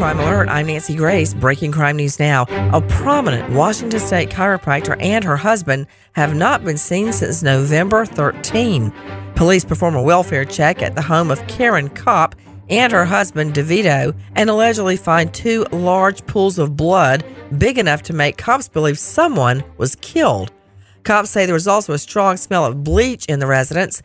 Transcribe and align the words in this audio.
Crime 0.00 0.18
Alert, 0.18 0.48
I'm 0.48 0.68
Nancy 0.68 0.96
Grace. 0.96 1.34
Breaking 1.34 1.72
crime 1.72 1.98
news 1.98 2.18
now. 2.18 2.46
A 2.72 2.80
prominent 2.80 3.52
Washington 3.52 4.00
State 4.00 4.30
chiropractor 4.30 4.96
and 4.98 5.22
her 5.22 5.36
husband 5.36 5.86
have 6.12 6.34
not 6.34 6.64
been 6.64 6.78
seen 6.78 7.12
since 7.12 7.42
November 7.42 8.06
13. 8.06 8.94
Police 9.34 9.62
perform 9.62 9.94
a 9.94 10.02
welfare 10.02 10.46
check 10.46 10.80
at 10.80 10.94
the 10.94 11.02
home 11.02 11.30
of 11.30 11.46
Karen 11.48 11.90
Kopp 11.90 12.34
and 12.70 12.90
her 12.94 13.04
husband, 13.04 13.52
DeVito, 13.52 14.18
and 14.36 14.48
allegedly 14.48 14.96
find 14.96 15.34
two 15.34 15.66
large 15.70 16.24
pools 16.24 16.58
of 16.58 16.78
blood 16.78 17.22
big 17.58 17.76
enough 17.76 18.00
to 18.04 18.14
make 18.14 18.38
cops 18.38 18.70
believe 18.70 18.98
someone 18.98 19.62
was 19.76 19.96
killed. 19.96 20.50
Cops 21.02 21.28
say 21.28 21.44
there 21.44 21.52
was 21.52 21.68
also 21.68 21.92
a 21.92 21.98
strong 21.98 22.38
smell 22.38 22.64
of 22.64 22.82
bleach 22.82 23.26
in 23.26 23.38
the 23.38 23.46
residence. 23.46 24.02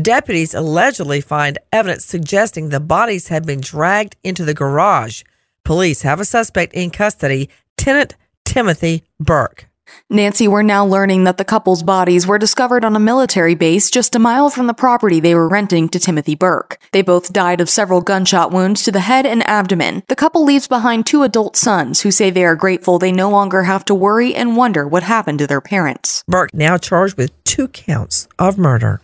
Deputies 0.00 0.54
allegedly 0.54 1.20
find 1.20 1.58
evidence 1.72 2.04
suggesting 2.04 2.68
the 2.68 2.78
bodies 2.78 3.26
had 3.26 3.44
been 3.44 3.60
dragged 3.60 4.14
into 4.22 4.44
the 4.44 4.54
garage. 4.54 5.24
Police 5.64 6.02
have 6.02 6.20
a 6.20 6.24
suspect 6.24 6.74
in 6.74 6.90
custody, 6.90 7.48
tenant 7.76 8.16
Timothy 8.44 9.04
Burke. 9.20 9.68
Nancy, 10.08 10.48
we're 10.48 10.62
now 10.62 10.84
learning 10.86 11.24
that 11.24 11.36
the 11.36 11.44
couple's 11.44 11.82
bodies 11.82 12.26
were 12.26 12.38
discovered 12.38 12.84
on 12.84 12.96
a 12.96 13.00
military 13.00 13.54
base 13.54 13.90
just 13.90 14.14
a 14.14 14.18
mile 14.18 14.50
from 14.50 14.66
the 14.66 14.74
property 14.74 15.20
they 15.20 15.34
were 15.34 15.48
renting 15.48 15.88
to 15.90 15.98
Timothy 15.98 16.34
Burke. 16.34 16.78
They 16.92 17.02
both 17.02 17.32
died 17.32 17.60
of 17.60 17.70
several 17.70 18.00
gunshot 18.00 18.50
wounds 18.52 18.82
to 18.84 18.92
the 18.92 19.00
head 19.00 19.26
and 19.26 19.46
abdomen. 19.48 20.02
The 20.08 20.16
couple 20.16 20.44
leaves 20.44 20.68
behind 20.68 21.06
two 21.06 21.22
adult 21.22 21.56
sons 21.56 22.00
who 22.00 22.10
say 22.10 22.30
they 22.30 22.44
are 22.44 22.56
grateful 22.56 22.98
they 22.98 23.12
no 23.12 23.30
longer 23.30 23.64
have 23.64 23.84
to 23.86 23.94
worry 23.94 24.34
and 24.34 24.56
wonder 24.56 24.86
what 24.86 25.02
happened 25.02 25.38
to 25.40 25.46
their 25.46 25.60
parents. 25.60 26.24
Burke 26.26 26.54
now 26.54 26.78
charged 26.78 27.16
with 27.16 27.30
two 27.44 27.68
counts 27.68 28.28
of 28.38 28.58
murder. 28.58 29.00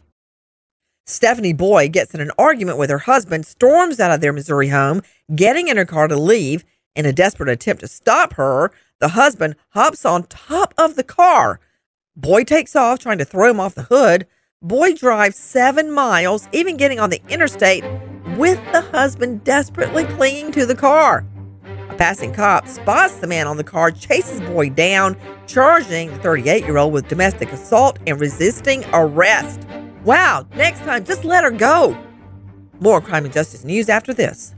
Stephanie 1.08 1.54
Boyd 1.54 1.92
gets 1.92 2.12
in 2.12 2.20
an 2.20 2.30
argument 2.36 2.76
with 2.76 2.90
her 2.90 2.98
husband, 2.98 3.46
storms 3.46 3.98
out 3.98 4.10
of 4.10 4.20
their 4.20 4.32
Missouri 4.32 4.68
home, 4.68 5.00
getting 5.34 5.68
in 5.68 5.78
her 5.78 5.86
car 5.86 6.06
to 6.06 6.16
leave. 6.16 6.66
In 6.94 7.06
a 7.06 7.14
desperate 7.14 7.48
attempt 7.48 7.80
to 7.80 7.88
stop 7.88 8.34
her, 8.34 8.70
the 9.00 9.08
husband 9.08 9.56
hops 9.70 10.04
on 10.04 10.24
top 10.24 10.74
of 10.76 10.96
the 10.96 11.02
car. 11.02 11.60
Boyd 12.14 12.46
takes 12.46 12.76
off, 12.76 12.98
trying 12.98 13.16
to 13.16 13.24
throw 13.24 13.50
him 13.50 13.58
off 13.58 13.74
the 13.74 13.84
hood. 13.84 14.26
Boyd 14.60 14.98
drives 14.98 15.36
seven 15.36 15.90
miles, 15.90 16.46
even 16.52 16.76
getting 16.76 17.00
on 17.00 17.08
the 17.08 17.22
interstate 17.30 17.84
with 18.36 18.60
the 18.72 18.82
husband 18.82 19.44
desperately 19.44 20.04
clinging 20.04 20.52
to 20.52 20.66
the 20.66 20.74
car. 20.74 21.24
A 21.88 21.94
passing 21.94 22.34
cop 22.34 22.68
spots 22.68 23.16
the 23.16 23.26
man 23.26 23.46
on 23.46 23.56
the 23.56 23.64
car, 23.64 23.90
chases 23.90 24.42
Boyd 24.42 24.74
down, 24.74 25.16
charging 25.46 26.10
the 26.10 26.18
38 26.18 26.64
year 26.64 26.76
old 26.76 26.92
with 26.92 27.08
domestic 27.08 27.50
assault 27.50 27.98
and 28.06 28.20
resisting 28.20 28.84
arrest. 28.92 29.67
Wow, 30.08 30.46
next 30.56 30.78
time, 30.78 31.04
just 31.04 31.22
let 31.22 31.44
her 31.44 31.50
go. 31.50 31.94
More 32.80 33.02
crime 33.02 33.26
and 33.26 33.34
justice 33.34 33.62
news 33.62 33.90
after 33.90 34.14
this. 34.14 34.54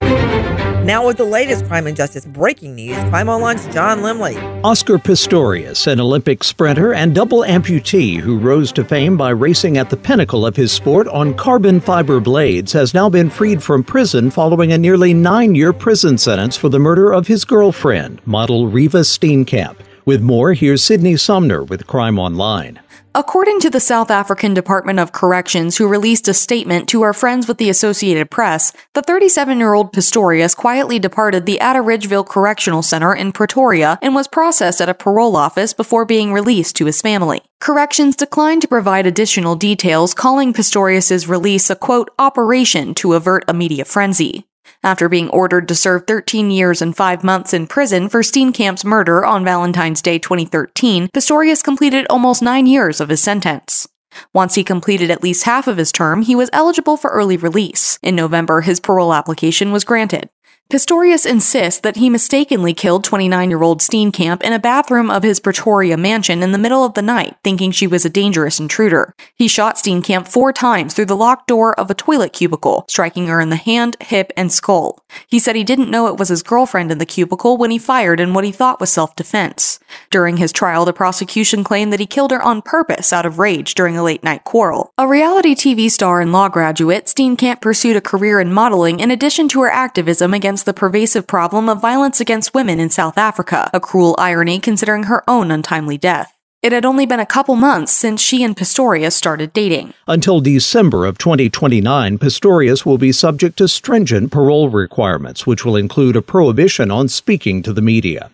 Now, 0.00 1.06
with 1.06 1.18
the 1.18 1.26
latest 1.26 1.66
crime 1.66 1.86
and 1.86 1.94
justice 1.94 2.24
breaking 2.24 2.74
news, 2.74 2.96
Crime 3.10 3.28
Online's 3.28 3.66
John 3.66 3.98
Limley. 3.98 4.34
Oscar 4.64 4.96
Pistorius, 4.96 5.86
an 5.86 6.00
Olympic 6.00 6.42
sprinter 6.42 6.94
and 6.94 7.14
double 7.14 7.42
amputee 7.42 8.18
who 8.18 8.38
rose 8.38 8.72
to 8.72 8.82
fame 8.82 9.18
by 9.18 9.28
racing 9.28 9.76
at 9.76 9.90
the 9.90 9.96
pinnacle 9.98 10.46
of 10.46 10.56
his 10.56 10.72
sport 10.72 11.06
on 11.08 11.34
carbon 11.34 11.80
fiber 11.80 12.18
blades, 12.18 12.72
has 12.72 12.94
now 12.94 13.10
been 13.10 13.28
freed 13.28 13.62
from 13.62 13.84
prison 13.84 14.30
following 14.30 14.72
a 14.72 14.78
nearly 14.78 15.12
nine 15.12 15.54
year 15.54 15.74
prison 15.74 16.16
sentence 16.16 16.56
for 16.56 16.70
the 16.70 16.78
murder 16.78 17.12
of 17.12 17.26
his 17.26 17.44
girlfriend, 17.44 18.22
model 18.26 18.70
Reeva 18.70 19.04
Steenkamp. 19.04 19.76
With 20.06 20.22
more, 20.22 20.54
here's 20.54 20.82
Sydney 20.82 21.18
Sumner 21.18 21.62
with 21.62 21.86
Crime 21.86 22.18
Online. 22.18 22.80
According 23.14 23.60
to 23.60 23.68
the 23.68 23.78
South 23.78 24.10
African 24.10 24.54
Department 24.54 24.98
of 24.98 25.12
Corrections, 25.12 25.76
who 25.76 25.86
released 25.86 26.28
a 26.28 26.34
statement 26.34 26.88
to 26.88 27.02
our 27.02 27.12
friends 27.12 27.46
with 27.46 27.58
the 27.58 27.68
Associated 27.68 28.30
Press, 28.30 28.72
the 28.94 29.02
37 29.02 29.58
year 29.58 29.74
old 29.74 29.92
Pistorius 29.92 30.56
quietly 30.56 30.98
departed 30.98 31.44
the 31.44 31.58
Atteridgeville 31.60 32.26
Correctional 32.26 32.80
Center 32.80 33.14
in 33.14 33.32
Pretoria 33.32 33.98
and 34.00 34.14
was 34.14 34.28
processed 34.28 34.80
at 34.80 34.88
a 34.88 34.94
parole 34.94 35.36
office 35.36 35.74
before 35.74 36.06
being 36.06 36.32
released 36.32 36.74
to 36.76 36.86
his 36.86 37.02
family. 37.02 37.42
Corrections 37.60 38.16
declined 38.16 38.62
to 38.62 38.68
provide 38.68 39.06
additional 39.06 39.56
details, 39.56 40.14
calling 40.14 40.54
Pistorius's 40.54 41.28
release 41.28 41.68
a 41.68 41.76
quote, 41.76 42.08
operation 42.18 42.94
to 42.94 43.12
avert 43.12 43.44
a 43.46 43.52
media 43.52 43.84
frenzy. 43.84 44.46
After 44.84 45.08
being 45.08 45.30
ordered 45.30 45.68
to 45.68 45.76
serve 45.76 46.08
13 46.08 46.50
years 46.50 46.82
and 46.82 46.96
5 46.96 47.22
months 47.22 47.54
in 47.54 47.68
prison 47.68 48.08
for 48.08 48.20
Steenkamp's 48.20 48.84
murder 48.84 49.24
on 49.24 49.44
Valentine's 49.44 50.02
Day 50.02 50.18
2013, 50.18 51.08
Pistorius 51.14 51.62
completed 51.62 52.04
almost 52.10 52.42
9 52.42 52.66
years 52.66 53.00
of 53.00 53.08
his 53.08 53.22
sentence. 53.22 53.88
Once 54.34 54.56
he 54.56 54.64
completed 54.64 55.08
at 55.08 55.22
least 55.22 55.44
half 55.44 55.68
of 55.68 55.76
his 55.76 55.92
term, 55.92 56.22
he 56.22 56.34
was 56.34 56.50
eligible 56.52 56.96
for 56.96 57.10
early 57.10 57.36
release. 57.36 58.00
In 58.02 58.16
November, 58.16 58.62
his 58.62 58.80
parole 58.80 59.14
application 59.14 59.70
was 59.70 59.84
granted. 59.84 60.28
Pistorius 60.72 61.26
insists 61.26 61.80
that 61.80 61.96
he 61.96 62.08
mistakenly 62.08 62.72
killed 62.72 63.04
29 63.04 63.50
year 63.50 63.62
old 63.62 63.80
Steenkamp 63.80 64.40
in 64.40 64.54
a 64.54 64.58
bathroom 64.58 65.10
of 65.10 65.22
his 65.22 65.38
Pretoria 65.38 65.98
mansion 65.98 66.42
in 66.42 66.52
the 66.52 66.58
middle 66.58 66.82
of 66.82 66.94
the 66.94 67.02
night, 67.02 67.36
thinking 67.44 67.70
she 67.70 67.86
was 67.86 68.06
a 68.06 68.08
dangerous 68.08 68.58
intruder. 68.58 69.14
He 69.34 69.48
shot 69.48 69.76
Steenkamp 69.76 70.28
four 70.28 70.50
times 70.50 70.94
through 70.94 71.04
the 71.04 71.16
locked 71.16 71.46
door 71.46 71.78
of 71.78 71.90
a 71.90 71.94
toilet 71.94 72.32
cubicle, 72.32 72.86
striking 72.88 73.26
her 73.26 73.38
in 73.38 73.50
the 73.50 73.56
hand, 73.56 73.98
hip, 74.00 74.32
and 74.34 74.50
skull. 74.50 75.04
He 75.28 75.38
said 75.38 75.56
he 75.56 75.62
didn't 75.62 75.90
know 75.90 76.06
it 76.06 76.16
was 76.16 76.30
his 76.30 76.42
girlfriend 76.42 76.90
in 76.90 76.96
the 76.96 77.04
cubicle 77.04 77.58
when 77.58 77.70
he 77.70 77.78
fired 77.78 78.18
in 78.18 78.32
what 78.32 78.44
he 78.44 78.50
thought 78.50 78.80
was 78.80 78.90
self 78.90 79.14
defense. 79.14 79.78
During 80.10 80.38
his 80.38 80.52
trial, 80.52 80.86
the 80.86 80.94
prosecution 80.94 81.64
claimed 81.64 81.92
that 81.92 82.00
he 82.00 82.06
killed 82.06 82.30
her 82.30 82.40
on 82.40 82.62
purpose 82.62 83.12
out 83.12 83.26
of 83.26 83.38
rage 83.38 83.74
during 83.74 83.98
a 83.98 84.02
late 84.02 84.24
night 84.24 84.44
quarrel. 84.44 84.90
A 84.96 85.06
reality 85.06 85.54
TV 85.54 85.90
star 85.90 86.22
and 86.22 86.32
law 86.32 86.48
graduate, 86.48 87.04
Steenkamp 87.04 87.60
pursued 87.60 87.96
a 87.96 88.00
career 88.00 88.40
in 88.40 88.54
modeling 88.54 89.00
in 89.00 89.10
addition 89.10 89.48
to 89.48 89.60
her 89.60 89.70
activism 89.70 90.32
against 90.32 90.51
the 90.60 90.74
pervasive 90.74 91.26
problem 91.26 91.68
of 91.68 91.80
violence 91.80 92.20
against 92.20 92.52
women 92.52 92.78
in 92.78 92.90
South 92.90 93.16
Africa, 93.16 93.70
a 93.72 93.80
cruel 93.80 94.14
irony 94.18 94.60
considering 94.60 95.04
her 95.04 95.24
own 95.26 95.50
untimely 95.50 95.96
death. 95.96 96.36
It 96.62 96.72
had 96.72 96.84
only 96.84 97.06
been 97.06 97.18
a 97.18 97.26
couple 97.26 97.56
months 97.56 97.92
since 97.92 98.20
she 98.20 98.44
and 98.44 98.56
Pistorius 98.56 99.14
started 99.14 99.52
dating. 99.52 99.94
Until 100.06 100.40
December 100.40 101.06
of 101.06 101.18
2029, 101.18 102.18
Pistorius 102.18 102.84
will 102.84 102.98
be 102.98 103.10
subject 103.10 103.56
to 103.56 103.66
stringent 103.66 104.30
parole 104.30 104.68
requirements, 104.68 105.46
which 105.46 105.64
will 105.64 105.76
include 105.76 106.14
a 106.16 106.22
prohibition 106.22 106.90
on 106.90 107.08
speaking 107.08 107.62
to 107.62 107.72
the 107.72 107.82
media. 107.82 108.30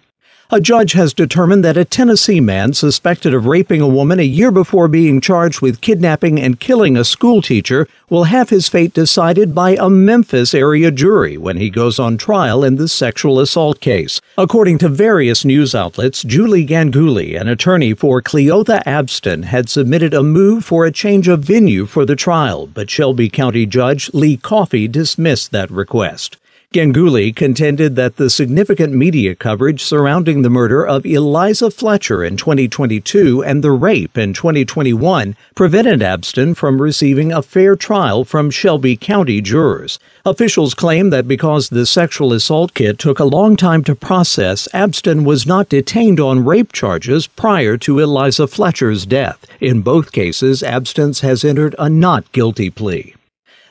A 0.50 0.62
judge 0.62 0.92
has 0.92 1.12
determined 1.12 1.62
that 1.62 1.76
a 1.76 1.84
Tennessee 1.84 2.41
man 2.41 2.72
suspected 2.72 3.34
of 3.34 3.44
raping 3.44 3.82
a 3.82 3.86
woman 3.86 4.19
a 4.19 4.22
year 4.22 4.50
before 4.50 4.88
being 4.88 5.20
charged 5.20 5.60
with 5.60 5.82
kidnapping 5.82 6.41
and 6.41 6.59
killing 6.59 6.97
a 6.97 7.04
schoolteacher 7.04 7.86
will 8.09 8.25
have 8.25 8.48
his 8.48 8.66
fate 8.66 8.94
decided 8.94 9.54
by 9.54 9.76
a 9.78 9.91
Memphis 9.91 10.54
area 10.54 10.91
jury 10.91 11.37
when 11.37 11.58
he 11.58 11.69
goes 11.69 11.98
on 11.98 12.16
trial 12.16 12.64
in 12.64 12.76
the 12.76 12.88
sexual 12.88 13.41
assault 13.41 13.81
case. 13.81 14.22
According 14.38 14.78
to 14.78 14.88
various 14.88 15.44
news 15.44 15.75
outlets, 15.75 16.22
Julie 16.22 16.66
Ganguli, 16.66 17.38
an 17.38 17.47
attorney 17.47 17.92
for 17.92 18.22
Cleotha 18.22 18.82
Abston, 18.87 19.44
had 19.44 19.69
submitted 19.69 20.14
a 20.14 20.22
move 20.22 20.64
for 20.64 20.87
a 20.87 20.91
change 20.91 21.28
of 21.28 21.41
venue 21.41 21.84
for 21.84 22.06
the 22.06 22.16
trial, 22.16 22.66
but 22.66 22.88
Shelby 22.88 23.28
County 23.28 23.66
Judge 23.66 24.08
Lee 24.14 24.38
Coffee 24.38 24.88
dismissed 24.88 25.50
that 25.50 25.70
request. 25.70 26.38
Ganguli 26.74 27.34
contended 27.34 27.96
that 27.96 28.16
the 28.16 28.28
significant 28.28 28.92
media 28.92 29.34
coverage 29.34 29.82
surrounding 29.82 30.42
the 30.42 30.50
murder 30.50 30.86
of 30.86 31.06
Eliza 31.06 31.70
Fletcher 31.70 32.22
in 32.22 32.36
2022 32.36 33.42
and 33.42 33.64
the 33.64 33.70
rape 33.70 34.18
in 34.18 34.34
2021 34.34 35.34
prevented 35.54 36.00
Abston 36.00 36.54
from 36.54 36.82
receiving 36.82 37.32
a 37.32 37.40
fair 37.40 37.74
trial 37.74 38.22
from 38.22 38.50
Shelby 38.50 38.98
County 38.98 39.40
jurors. 39.40 39.98
Officials 40.26 40.74
claim 40.74 41.08
that 41.08 41.26
because 41.26 41.70
the 41.70 41.86
sexual 41.86 42.34
assault 42.34 42.74
kit 42.74 42.98
took 42.98 43.18
a 43.18 43.24
long 43.24 43.56
time 43.56 43.82
to 43.84 43.94
process, 43.94 44.68
Abston 44.74 45.24
was 45.24 45.46
not 45.46 45.70
detained 45.70 46.20
on 46.20 46.44
rape 46.44 46.72
charges 46.72 47.26
prior 47.26 47.78
to 47.78 47.98
Eliza 47.98 48.46
Fletcher's 48.46 49.06
death. 49.06 49.42
In 49.58 49.80
both 49.80 50.12
cases, 50.12 50.60
Abston 50.60 51.18
has 51.22 51.46
entered 51.46 51.74
a 51.78 51.88
not 51.88 52.30
guilty 52.32 52.68
plea. 52.68 53.14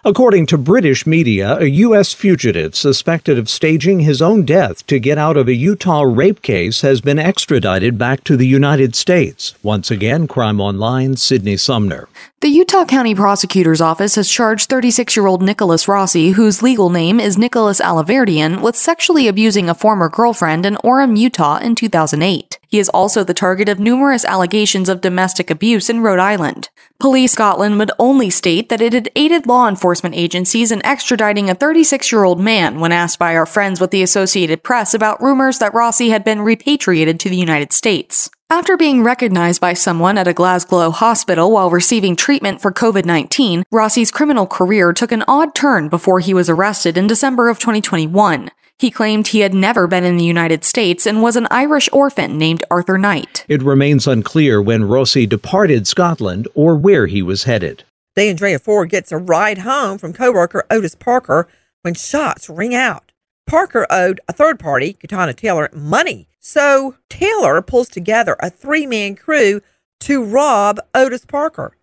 According 0.08 0.46
to 0.46 0.58
British 0.58 1.06
media, 1.06 1.58
a 1.60 1.66
U.S. 1.66 2.14
fugitive 2.14 2.78
suspected 2.78 3.38
of 3.38 3.50
staging 3.50 4.00
his 4.00 4.22
own 4.22 4.46
death 4.46 4.88
to 4.88 5.02
get 5.02 5.18
out 5.18 5.36
of 5.36 5.50
a 5.50 5.54
Utah 5.54 6.04
rape 6.04 6.42
case 6.42 6.80
has 6.80 7.02
been 7.02 7.20
extradited 7.20 7.98
back 7.98 8.24
to 8.24 8.38
the 8.38 8.48
United 8.48 8.96
States. 8.96 9.56
Once 9.62 9.92
again, 9.92 10.26
Crime 10.26 10.62
Online, 10.62 11.18
Sydney 11.18 11.58
Sumner. 11.58 12.08
The 12.40 12.48
Utah 12.48 12.86
County 12.86 13.16
Prosecutor's 13.16 13.82
Office 13.82 14.16
has 14.16 14.30
charged 14.30 14.70
36 14.70 15.18
year 15.18 15.28
old 15.28 15.42
Nicholas 15.42 15.90
Rossi, 15.90 16.32
whose 16.32 16.64
legal 16.64 16.90
name 16.90 17.20
is 17.20 17.38
Nicholas 17.38 17.82
Alaverdian, 17.82 18.62
with 18.62 18.78
sexually 18.78 19.28
abusing 19.28 19.70
a 19.70 19.76
former 19.76 20.08
girlfriend 20.08 20.66
in 20.66 20.76
Orem, 20.86 21.18
Utah 21.18 21.58
in 21.58 21.76
2008. 21.76 22.47
He 22.68 22.80
is 22.80 22.90
also 22.90 23.24
the 23.24 23.34
target 23.34 23.70
of 23.70 23.80
numerous 23.80 24.26
allegations 24.26 24.90
of 24.90 25.02
domestic 25.02 25.50
abuse 25.50 25.90
in 25.90 26.02
Rhode 26.02 26.20
Island. 26.20 26.70
Police 27.00 27.32
Scotland 27.32 27.80
would 27.80 27.92
only 27.98 28.30
state 28.30 28.70
that 28.70 28.82
it 28.82 28.94
had 28.94 29.10
aided 29.16 29.48
law 29.48 29.70
enforcement 29.70 30.16
agencies 30.16 30.72
in 30.72 30.80
extraditing 30.82 31.50
a 31.50 31.56
36 31.56 32.12
year 32.12 32.24
old 32.24 32.40
man 32.40 32.80
when 32.80 32.92
asked 32.92 33.20
by 33.20 33.36
our 33.36 33.46
friends 33.46 33.80
with 33.80 33.92
the 33.92 34.04
Associated 34.04 34.64
Press 34.64 34.94
about 34.94 35.22
rumors 35.22 35.60
that 35.60 35.74
Rossi 35.74 36.10
had 36.10 36.24
been 36.24 36.42
repatriated 36.42 37.20
to 37.22 37.30
the 37.30 37.38
United 37.38 37.72
States. 37.72 38.30
After 38.50 38.78
being 38.78 39.04
recognized 39.04 39.60
by 39.60 39.74
someone 39.74 40.18
at 40.18 40.28
a 40.28 40.34
Glasgow 40.34 40.90
hospital 40.92 41.52
while 41.52 41.70
receiving 41.70 42.16
treatment 42.16 42.62
for 42.62 42.72
COVID 42.72 43.06
19, 43.06 43.64
Rossi's 43.72 44.12
criminal 44.12 44.48
career 44.48 44.94
took 44.94 45.12
an 45.12 45.26
odd 45.28 45.54
turn 45.54 45.90
before 45.90 46.22
he 46.22 46.34
was 46.34 46.50
arrested 46.50 46.98
in 46.98 47.08
December 47.08 47.50
of 47.50 47.60
2021. 47.60 48.50
He 48.80 48.92
claimed 48.92 49.28
he 49.28 49.40
had 49.40 49.54
never 49.54 49.88
been 49.88 50.04
in 50.04 50.18
the 50.18 50.24
United 50.24 50.64
States 50.64 51.06
and 51.06 51.22
was 51.22 51.36
an 51.36 51.48
Irish 51.50 51.90
orphan 51.92 52.38
named 52.38 52.64
Arthur 52.70 52.98
Knight. 52.98 53.46
It 53.48 53.64
remains 53.64 54.08
unclear 54.08 54.62
when 54.62 54.84
Rossi 54.84 55.26
departed 55.26 55.88
Scotland 55.88 56.48
or 56.54 56.76
where 56.76 57.08
he 57.08 57.22
was 57.22 57.46
headed. 57.46 57.84
DeAndrea 58.16 58.62
Ford 58.62 58.90
gets 58.90 59.12
a 59.12 59.18
ride 59.18 59.60
home 59.60 59.98
from 59.98 60.14
coworker 60.14 60.66
Otis 60.70 60.96
Parker 60.96 61.48
when 61.82 61.94
shots 61.94 62.50
ring 62.50 62.76
out. 62.76 63.12
Parker 63.48 63.88
owed 63.90 64.20
a 64.28 64.34
third 64.34 64.60
party, 64.60 64.94
Katana 64.94 65.34
Taylor, 65.34 65.70
money 65.74 66.28
so 66.48 66.96
Taylor 67.10 67.62
pulls 67.62 67.90
together 67.90 68.38
a 68.40 68.50
three 68.50 68.88
man 68.88 69.18
crew 69.18 69.62
to 70.00 70.24
rob 70.24 70.80
Otis 70.96 71.26
Parker. 71.26 71.76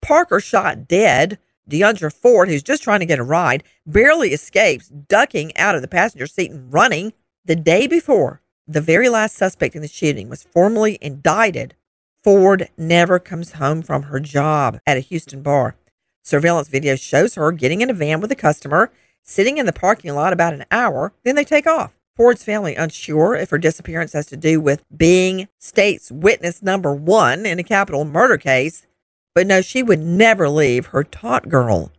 Parker 0.00 0.38
shot 0.38 0.86
dead. 0.86 1.38
DeAndre 1.68 2.12
Ford, 2.12 2.48
who's 2.48 2.62
just 2.62 2.82
trying 2.82 3.00
to 3.00 3.06
get 3.06 3.18
a 3.18 3.24
ride, 3.24 3.62
barely 3.86 4.32
escapes, 4.32 4.88
ducking 4.88 5.56
out 5.56 5.74
of 5.74 5.82
the 5.82 5.88
passenger 5.88 6.26
seat 6.26 6.50
and 6.50 6.72
running. 6.72 7.12
The 7.44 7.56
day 7.56 7.86
before, 7.86 8.40
the 8.66 8.80
very 8.80 9.08
last 9.08 9.36
suspect 9.36 9.74
in 9.74 9.82
the 9.82 9.88
shooting 9.88 10.28
was 10.28 10.42
formally 10.42 10.98
indicted. 11.00 11.74
Ford 12.22 12.68
never 12.76 13.18
comes 13.18 13.52
home 13.52 13.82
from 13.82 14.04
her 14.04 14.20
job 14.20 14.80
at 14.86 14.96
a 14.96 15.00
Houston 15.00 15.42
bar. 15.42 15.76
Surveillance 16.22 16.68
video 16.68 16.96
shows 16.96 17.36
her 17.36 17.52
getting 17.52 17.80
in 17.80 17.88
a 17.88 17.94
van 17.94 18.20
with 18.20 18.30
a 18.30 18.36
customer, 18.36 18.90
sitting 19.22 19.56
in 19.56 19.66
the 19.66 19.72
parking 19.72 20.14
lot 20.14 20.32
about 20.32 20.52
an 20.52 20.64
hour, 20.70 21.12
then 21.24 21.36
they 21.36 21.44
take 21.44 21.66
off. 21.66 21.98
Ford's 22.18 22.42
family 22.42 22.74
unsure 22.74 23.36
if 23.36 23.50
her 23.50 23.58
disappearance 23.58 24.12
has 24.12 24.26
to 24.26 24.36
do 24.36 24.60
with 24.60 24.84
being 24.94 25.46
state's 25.58 26.10
witness 26.10 26.62
number 26.64 26.92
one 26.92 27.46
in 27.46 27.60
a 27.60 27.62
capital 27.62 28.04
murder 28.04 28.36
case, 28.36 28.87
but 29.34 29.46
no, 29.46 29.60
she 29.60 29.82
would 29.82 30.00
never 30.00 30.48
leave 30.48 30.86
her 30.86 31.04
taut 31.04 31.48
girl. 31.48 31.92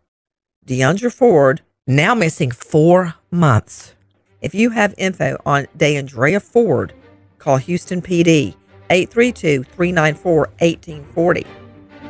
DeAndre 0.65 1.13
Ford, 1.13 1.61
now 1.87 2.13
missing 2.13 2.51
four 2.51 3.15
months. 3.31 3.95
If 4.41 4.53
you 4.53 4.69
have 4.69 4.93
info 4.97 5.37
on 5.45 5.67
DeAndrea 5.77 6.41
Ford, 6.41 6.93
call 7.37 7.57
Houston 7.57 8.01
PD 8.01 8.55
832 8.89 9.63
394 9.63 10.37
1840. 10.59 11.45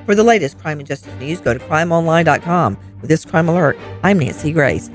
For 0.06 0.16
the 0.16 0.24
latest 0.24 0.60
crime 0.60 0.80
and 0.80 0.88
justice 0.88 1.14
news, 1.20 1.40
go 1.40 1.54
to 1.54 1.60
crimeonline.com. 1.60 2.78
With 3.02 3.10
this 3.10 3.26
crime 3.26 3.48
alert, 3.48 3.78
I'm 4.04 4.20
Nancy 4.20 4.52
Grace. 4.52 4.90